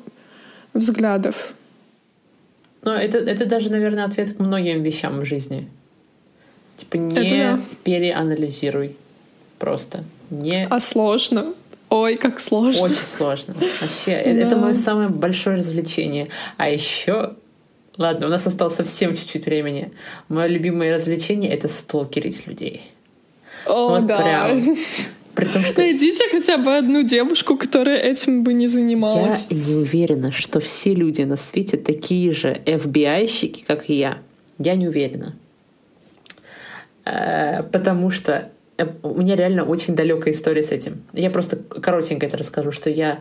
[0.74, 1.54] взглядов.
[2.84, 5.68] Но это, это даже, наверное, ответ к многим вещам в жизни.
[6.78, 7.60] Типа не да.
[7.84, 8.96] переанализируй.
[9.60, 10.04] Просто.
[10.30, 10.68] Не...
[10.68, 11.54] А сложно.
[11.90, 12.86] Ой, как сложно.
[12.86, 13.56] Очень сложно.
[13.82, 14.32] Вообще, да.
[14.32, 16.30] это мое самое большое развлечение.
[16.58, 17.36] А еще
[17.98, 19.92] Ладно, у нас осталось совсем чуть-чуть времени.
[20.30, 22.90] Мое любимое развлечение— это сталкерить людей.
[23.66, 24.18] О, вот да.
[24.18, 24.76] Прям.
[25.36, 25.82] При том, что...
[25.82, 29.48] Найдите хотя бы одну девушку, которая этим бы не занималась.
[29.50, 34.18] Я не уверена, что все люди на свете такие же FBI-щики, как и я.
[34.58, 35.36] Я не уверена.
[37.06, 41.04] Э, потому что э, у меня реально очень далекая история с этим.
[41.14, 43.20] Я просто коротенько это расскажу, что я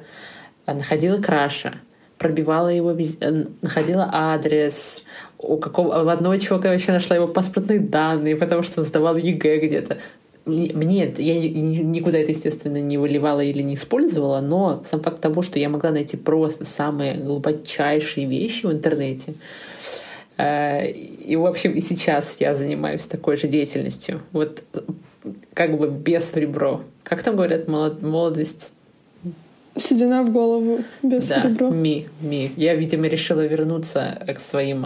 [0.66, 1.74] находила краша,
[2.18, 5.02] пробивала его, э, находила адрес,
[5.38, 9.16] у какого, у одного чувака я вообще нашла его паспортные данные, потому что он сдавал
[9.16, 9.98] ЕГЭ где-то
[10.46, 15.58] мне я никуда это, естественно, не выливала или не использовала, но сам факт того, что
[15.58, 19.34] я могла найти просто самые глубочайшие вещи в интернете,
[20.38, 24.22] э, и, в общем, и сейчас я занимаюсь такой же деятельностью.
[24.32, 24.62] Вот
[25.54, 26.82] как бы бес в ребро.
[27.04, 28.72] Как там говорят, молодость
[29.76, 31.70] Седина в голову без да, ребро.
[31.70, 32.50] Ми, ми.
[32.56, 34.84] Я, видимо, решила вернуться к своим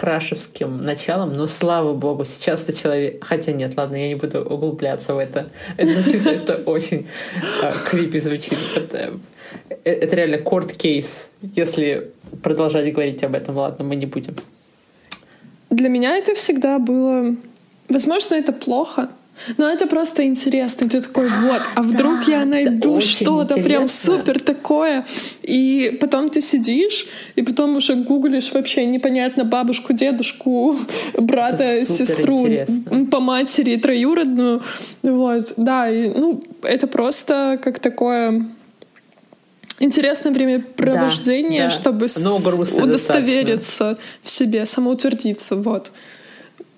[0.00, 3.22] крашевским началом, но слава богу, сейчас это человек...
[3.22, 5.50] Хотя нет, ладно, я не буду углубляться в это.
[5.76, 7.06] Это звучит, это очень
[7.84, 8.56] крипи звучит.
[8.74, 9.12] Это,
[9.84, 13.56] э, это реально case, если продолжать говорить об этом.
[13.58, 14.36] Ладно, мы не будем.
[15.68, 17.36] Для меня это всегда было...
[17.90, 19.10] Возможно, это плохо,
[19.56, 20.88] но это просто интересно.
[20.88, 25.06] Ты такой, вот, а вдруг да, я найду что-то прям супер такое.
[25.42, 30.76] И потом ты сидишь, и потом уже гуглишь вообще непонятно бабушку, дедушку,
[31.18, 33.06] брата, сестру интересно.
[33.06, 34.62] по матери троюродную.
[35.02, 38.46] Вот, да, и, ну, это просто как такое
[39.80, 43.98] интересное времяпровождение, да, чтобы Но удостовериться достаточно.
[44.22, 45.90] в себе, самоутвердиться, вот.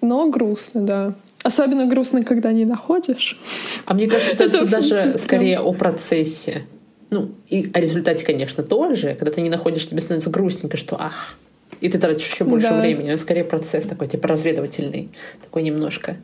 [0.00, 1.14] Но грустно, да.
[1.42, 3.38] Особенно грустно, когда не находишь.
[3.84, 6.62] А мне кажется, это, это даже скорее о процессе.
[7.10, 9.16] Ну, и о результате, конечно, тоже.
[9.18, 11.36] Когда ты не находишь, тебе становится грустненько, что ах,
[11.80, 12.80] и ты тратишь еще больше да.
[12.80, 13.10] времени.
[13.10, 15.10] Но скорее процесс такой, типа разведывательный,
[15.42, 16.16] такой немножко.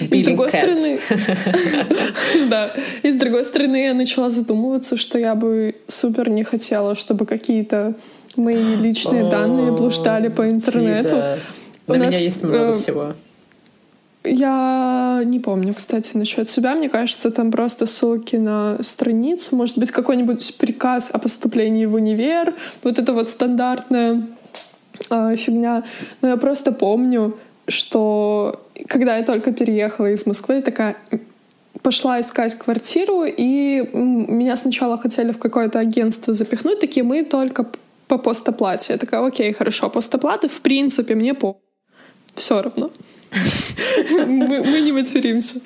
[0.00, 0.98] И с другой стороны,
[2.50, 2.74] да.
[3.02, 7.94] И с другой стороны, я начала задумываться, что я бы супер не хотела, чтобы какие-то
[8.36, 11.22] мои личные данные блуждали по интернету.
[11.86, 13.14] У меня есть много э, всего.
[14.30, 16.74] Я не помню, кстати, насчет себя.
[16.74, 19.56] Мне кажется, там просто ссылки на страницу.
[19.56, 22.54] Может быть, какой-нибудь приказ о поступлении в универ.
[22.82, 24.26] Вот это вот стандартная
[25.10, 25.84] э, фигня.
[26.20, 30.96] Но я просто помню, что когда я только переехала из Москвы, я такая
[31.82, 37.66] пошла искать квартиру, и меня сначала хотели в какое-то агентство запихнуть, такие мы только
[38.08, 38.94] по постоплате.
[38.94, 41.60] Я такая, окей, хорошо, постоплаты, в принципе, мне по
[42.34, 42.90] все равно
[44.10, 45.60] мы, мы не материмся.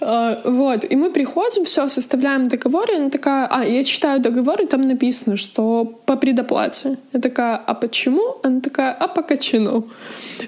[0.00, 0.84] А, вот.
[0.84, 4.82] И мы приходим, все, составляем договор, и она такая, а, я читаю договор, и там
[4.82, 6.96] написано, что по предоплате.
[7.12, 8.36] Я такая, а почему?
[8.42, 9.88] Она такая, а по качану.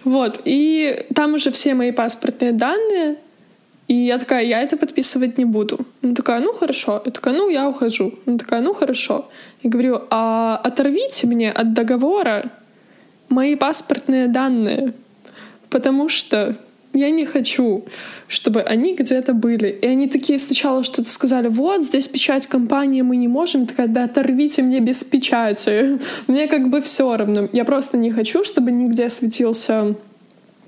[0.05, 0.41] Вот.
[0.45, 3.17] И там уже все мои паспортные данные,
[3.89, 5.79] и я такая, я это подписывать не буду.
[6.03, 7.03] Она такая, ну хорошо.
[7.07, 8.13] Я такая, ну я ухожу.
[8.27, 9.31] Она такая, ну хорошо.
[9.63, 12.51] Я говорю, а оторвите мне от договора
[13.31, 14.93] мои паспортные данные
[15.71, 16.57] потому что
[16.95, 17.85] я не хочу,
[18.27, 19.69] чтобы они где-то были.
[19.69, 23.67] И они такие сначала что-то сказали, вот, здесь печать компании мы не можем.
[23.67, 25.99] Такая, да оторвите мне без печати.
[26.27, 27.49] Мне как бы все равно.
[27.53, 29.97] Я просто не хочу, чтобы нигде светился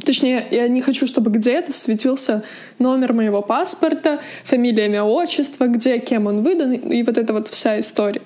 [0.05, 2.42] Точнее, я не хочу, чтобы где-то светился
[2.78, 7.78] номер моего паспорта, фамилия, имя, отчество, где, кем он выдан, и вот эта вот вся
[7.78, 8.22] история.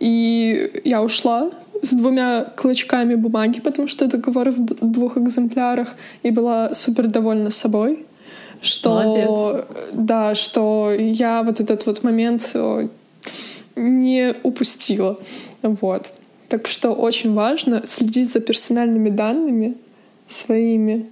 [0.00, 1.50] И я ушла,
[1.82, 5.88] с двумя клочками бумаги, потому что договор в двух экземплярах,
[6.22, 8.06] и была супер довольна собой,
[8.60, 9.66] что Молодец.
[9.92, 12.54] да, что я вот этот вот момент
[13.76, 15.18] не упустила,
[15.62, 16.12] вот.
[16.48, 19.76] Так что очень важно следить за персональными данными
[20.26, 21.10] своими.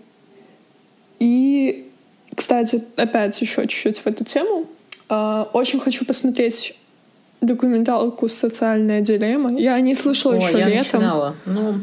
[1.19, 1.91] И,
[2.35, 4.67] кстати, опять еще чуть-чуть в эту тему.
[5.09, 6.77] А, очень хочу посмотреть
[7.45, 9.59] документалку «Социальная дилемма».
[9.59, 11.01] Я не слышала О, еще я летом.
[11.01, 11.34] Начинала.
[11.47, 11.74] Ну,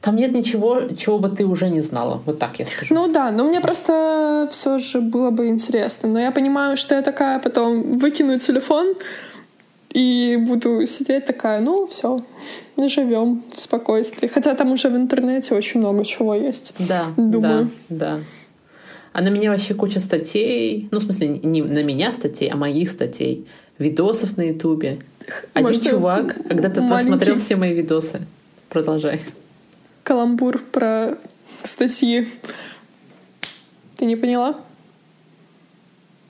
[0.00, 2.22] там нет ничего, чего бы ты уже не знала.
[2.24, 2.94] Вот так я скажу.
[2.94, 6.08] Ну да, но мне просто все же было бы интересно.
[6.08, 8.94] Но я понимаю, что я такая потом выкину телефон
[9.92, 12.22] и буду сидеть такая, ну все,
[12.88, 14.28] живем в спокойствии.
[14.28, 16.74] Хотя там уже в интернете очень много чего есть.
[16.78, 17.70] Да, думаю.
[17.88, 18.20] Да, да.
[19.12, 22.90] А на меня вообще куча статей, ну, в смысле, не на меня статей, а моих
[22.90, 23.46] статей
[23.80, 24.98] видосов на Ютубе.
[25.54, 27.08] Один Может, чувак когда-то маленький...
[27.08, 28.20] просмотрел все мои видосы.
[28.68, 29.20] Продолжай.
[30.04, 31.16] Каламбур про
[31.62, 32.28] статьи.
[33.96, 34.60] Ты не поняла?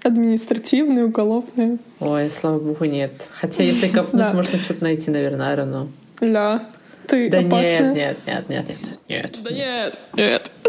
[0.02, 1.78] Административные, уголовные.
[1.98, 3.12] Ой, слава богу, нет.
[3.32, 5.88] Хотя, если копнуть, можно что-то найти, наверное, равно.
[6.20, 6.64] Ля.
[7.06, 8.78] Ты да нет, нет, нет, нет, нет,
[9.08, 9.38] нет.
[9.42, 10.50] Да нет, нет.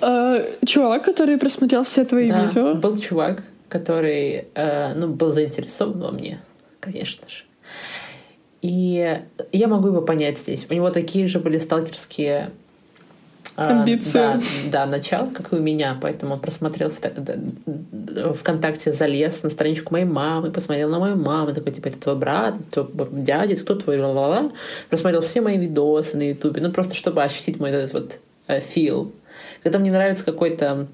[0.00, 2.74] А, чувак, который просмотрел все твои видео.
[2.74, 3.42] был чувак,
[3.74, 6.40] который э, ну, был заинтересован во мне,
[6.78, 7.42] конечно же.
[8.62, 9.20] И
[9.50, 10.68] я могу его понять здесь.
[10.70, 12.52] У него такие же были сталкерские
[13.56, 14.12] э, амбиции.
[14.12, 15.98] Да, да, начало, как и у меня.
[16.00, 21.72] Поэтому он просмотрел в ВКонтакте, залез на страничку моей мамы, посмотрел на мою маму, такой,
[21.72, 24.52] типа, это твой брат, твой дядя, кто твой, ла-ла-ла.
[24.88, 29.10] Просмотрел все мои видосы на Ютубе, ну, просто чтобы ощутить мой этот вот э, feel.
[29.64, 30.86] Когда мне нравится какой-то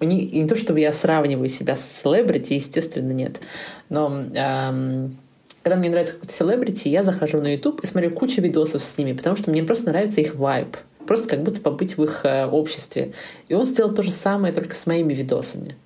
[0.00, 3.40] не, не то чтобы я сравниваю себя с селебрити, естественно, нет.
[3.88, 5.16] Но эм,
[5.62, 9.12] когда мне нравится какой-то селебрити, я захожу на YouTube и смотрю кучу видосов с ними,
[9.12, 10.76] потому что мне просто нравится их вайб.
[11.06, 13.12] Просто как будто побыть в их э, обществе.
[13.48, 15.76] И он сделал то же самое, только с моими видосами.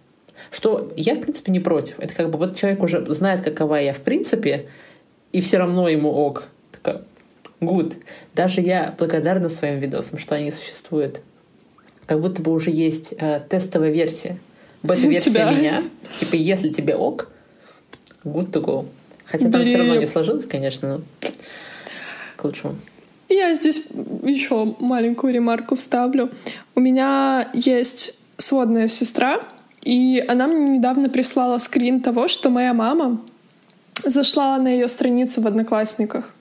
[0.50, 1.98] Что я, в принципе, не против.
[1.98, 4.68] Это как бы вот человек уже знает, какова я в принципе,
[5.32, 6.44] и все равно ему ок.
[6.72, 7.02] Такая,
[7.60, 7.94] good.
[8.34, 11.20] Даже я благодарна своим видосам, что они существуют
[12.10, 14.36] как будто бы уже есть э, тестовая версия.
[14.82, 15.52] Бета-версия Тебя.
[15.52, 15.82] меня.
[16.18, 17.30] Типа, если тебе ок,
[18.24, 18.86] good to go.
[19.26, 19.52] Хотя Бери...
[19.52, 21.30] там все равно не сложилось, конечно, но
[22.34, 22.74] к лучшему.
[23.28, 23.86] Я здесь
[24.24, 26.30] еще маленькую ремарку вставлю.
[26.74, 29.42] У меня есть сводная сестра,
[29.80, 33.20] и она мне недавно прислала скрин того, что моя мама
[34.04, 36.34] зашла на ее страницу в Одноклассниках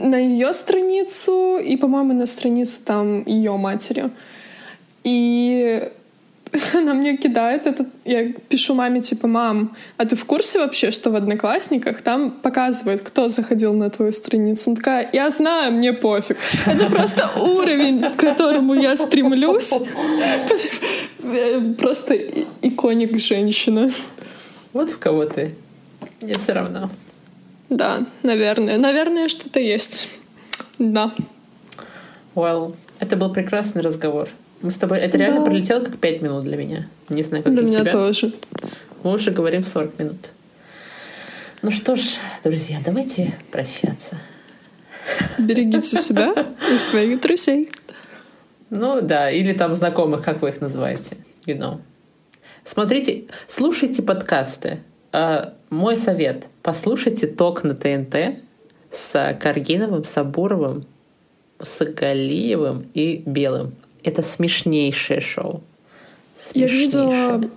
[0.00, 4.10] на ее страницу и, по-моему, на страницу там ее матери.
[5.04, 5.88] И
[6.74, 7.88] она мне кидает этот...
[8.04, 13.02] Я пишу маме, типа, мам, а ты в курсе вообще, что в Одноклассниках там показывает,
[13.02, 14.70] кто заходил на твою страницу?
[14.70, 16.38] Она такая, я знаю, мне пофиг.
[16.66, 19.72] Это просто уровень, к которому я стремлюсь.
[21.78, 22.16] Просто
[22.62, 23.90] иконик женщина.
[24.72, 25.54] Вот в кого ты.
[26.22, 26.90] Мне все равно.
[27.70, 28.78] Да, наверное.
[28.78, 30.08] Наверное, что-то есть.
[30.78, 31.12] Да.
[32.34, 34.28] Well, это был прекрасный разговор.
[34.62, 34.98] Мы с тобой...
[34.98, 35.44] Это реально да.
[35.44, 36.88] пролетело как пять минут для меня.
[37.08, 37.92] Не знаю, как для, для меня тебя.
[37.92, 38.32] тоже.
[39.02, 40.30] Мы уже говорим 40 минут.
[41.62, 44.18] Ну что ж, друзья, давайте прощаться.
[45.38, 47.70] Берегите себя и своих друзей.
[48.70, 51.16] Ну да, или там знакомых, как вы их называете.
[51.46, 51.80] You know.
[52.64, 54.80] Смотрите, слушайте подкасты.
[55.12, 56.46] А, мой совет.
[56.68, 58.42] Послушайте ток на ТНТ
[58.92, 60.84] с Каргиновым, Сабуровым,
[61.62, 63.72] Сагалиевым и Белым.
[64.02, 65.62] Это смешнейшее шоу.
[66.38, 66.78] Смешнейшее.
[66.78, 67.50] Я видела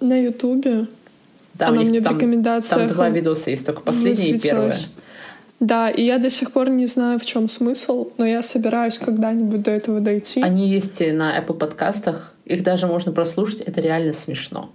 [0.00, 0.86] на Ютубе.
[1.52, 2.80] Да, Она мне там, в рекомендациях.
[2.80, 4.74] Там два видоса есть, только последнее и первое.
[5.60, 9.64] Да, и я до сих пор не знаю, в чем смысл, но я собираюсь когда-нибудь
[9.64, 10.40] до этого дойти.
[10.40, 14.70] Они есть на Apple подкастах, их даже можно прослушать, это реально смешно.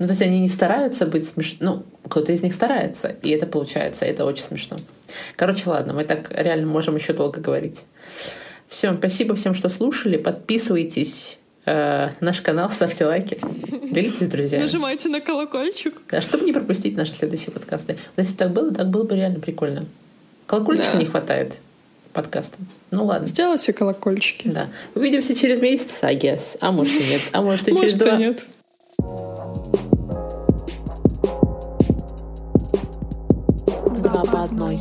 [0.00, 1.74] Ну, то есть они не стараются быть смешно.
[1.74, 4.78] Ну, кто-то из них старается, и это получается, это очень смешно.
[5.36, 7.84] Короче, ладно, мы так реально можем еще долго говорить.
[8.68, 10.16] Все, спасибо всем, что слушали.
[10.16, 11.36] Подписывайтесь
[11.66, 13.38] э, наш канал, ставьте лайки,
[13.90, 14.62] делитесь с друзьями.
[14.62, 15.94] Нажимайте на колокольчик.
[16.10, 17.98] Да, чтобы не пропустить наши следующие подкасты.
[18.16, 19.84] Но если бы так было, так было бы реально прикольно.
[20.46, 20.98] Колокольчика да.
[20.98, 21.58] не хватает
[22.14, 22.66] подкастам.
[22.90, 23.26] Ну ладно.
[23.26, 24.48] Сделайте колокольчики.
[24.48, 24.68] Да.
[24.94, 26.56] Увидимся через месяц, I guess.
[26.60, 27.20] А может и нет.
[27.32, 28.16] А может и через два.
[28.16, 28.44] нет.
[34.24, 34.80] По одной.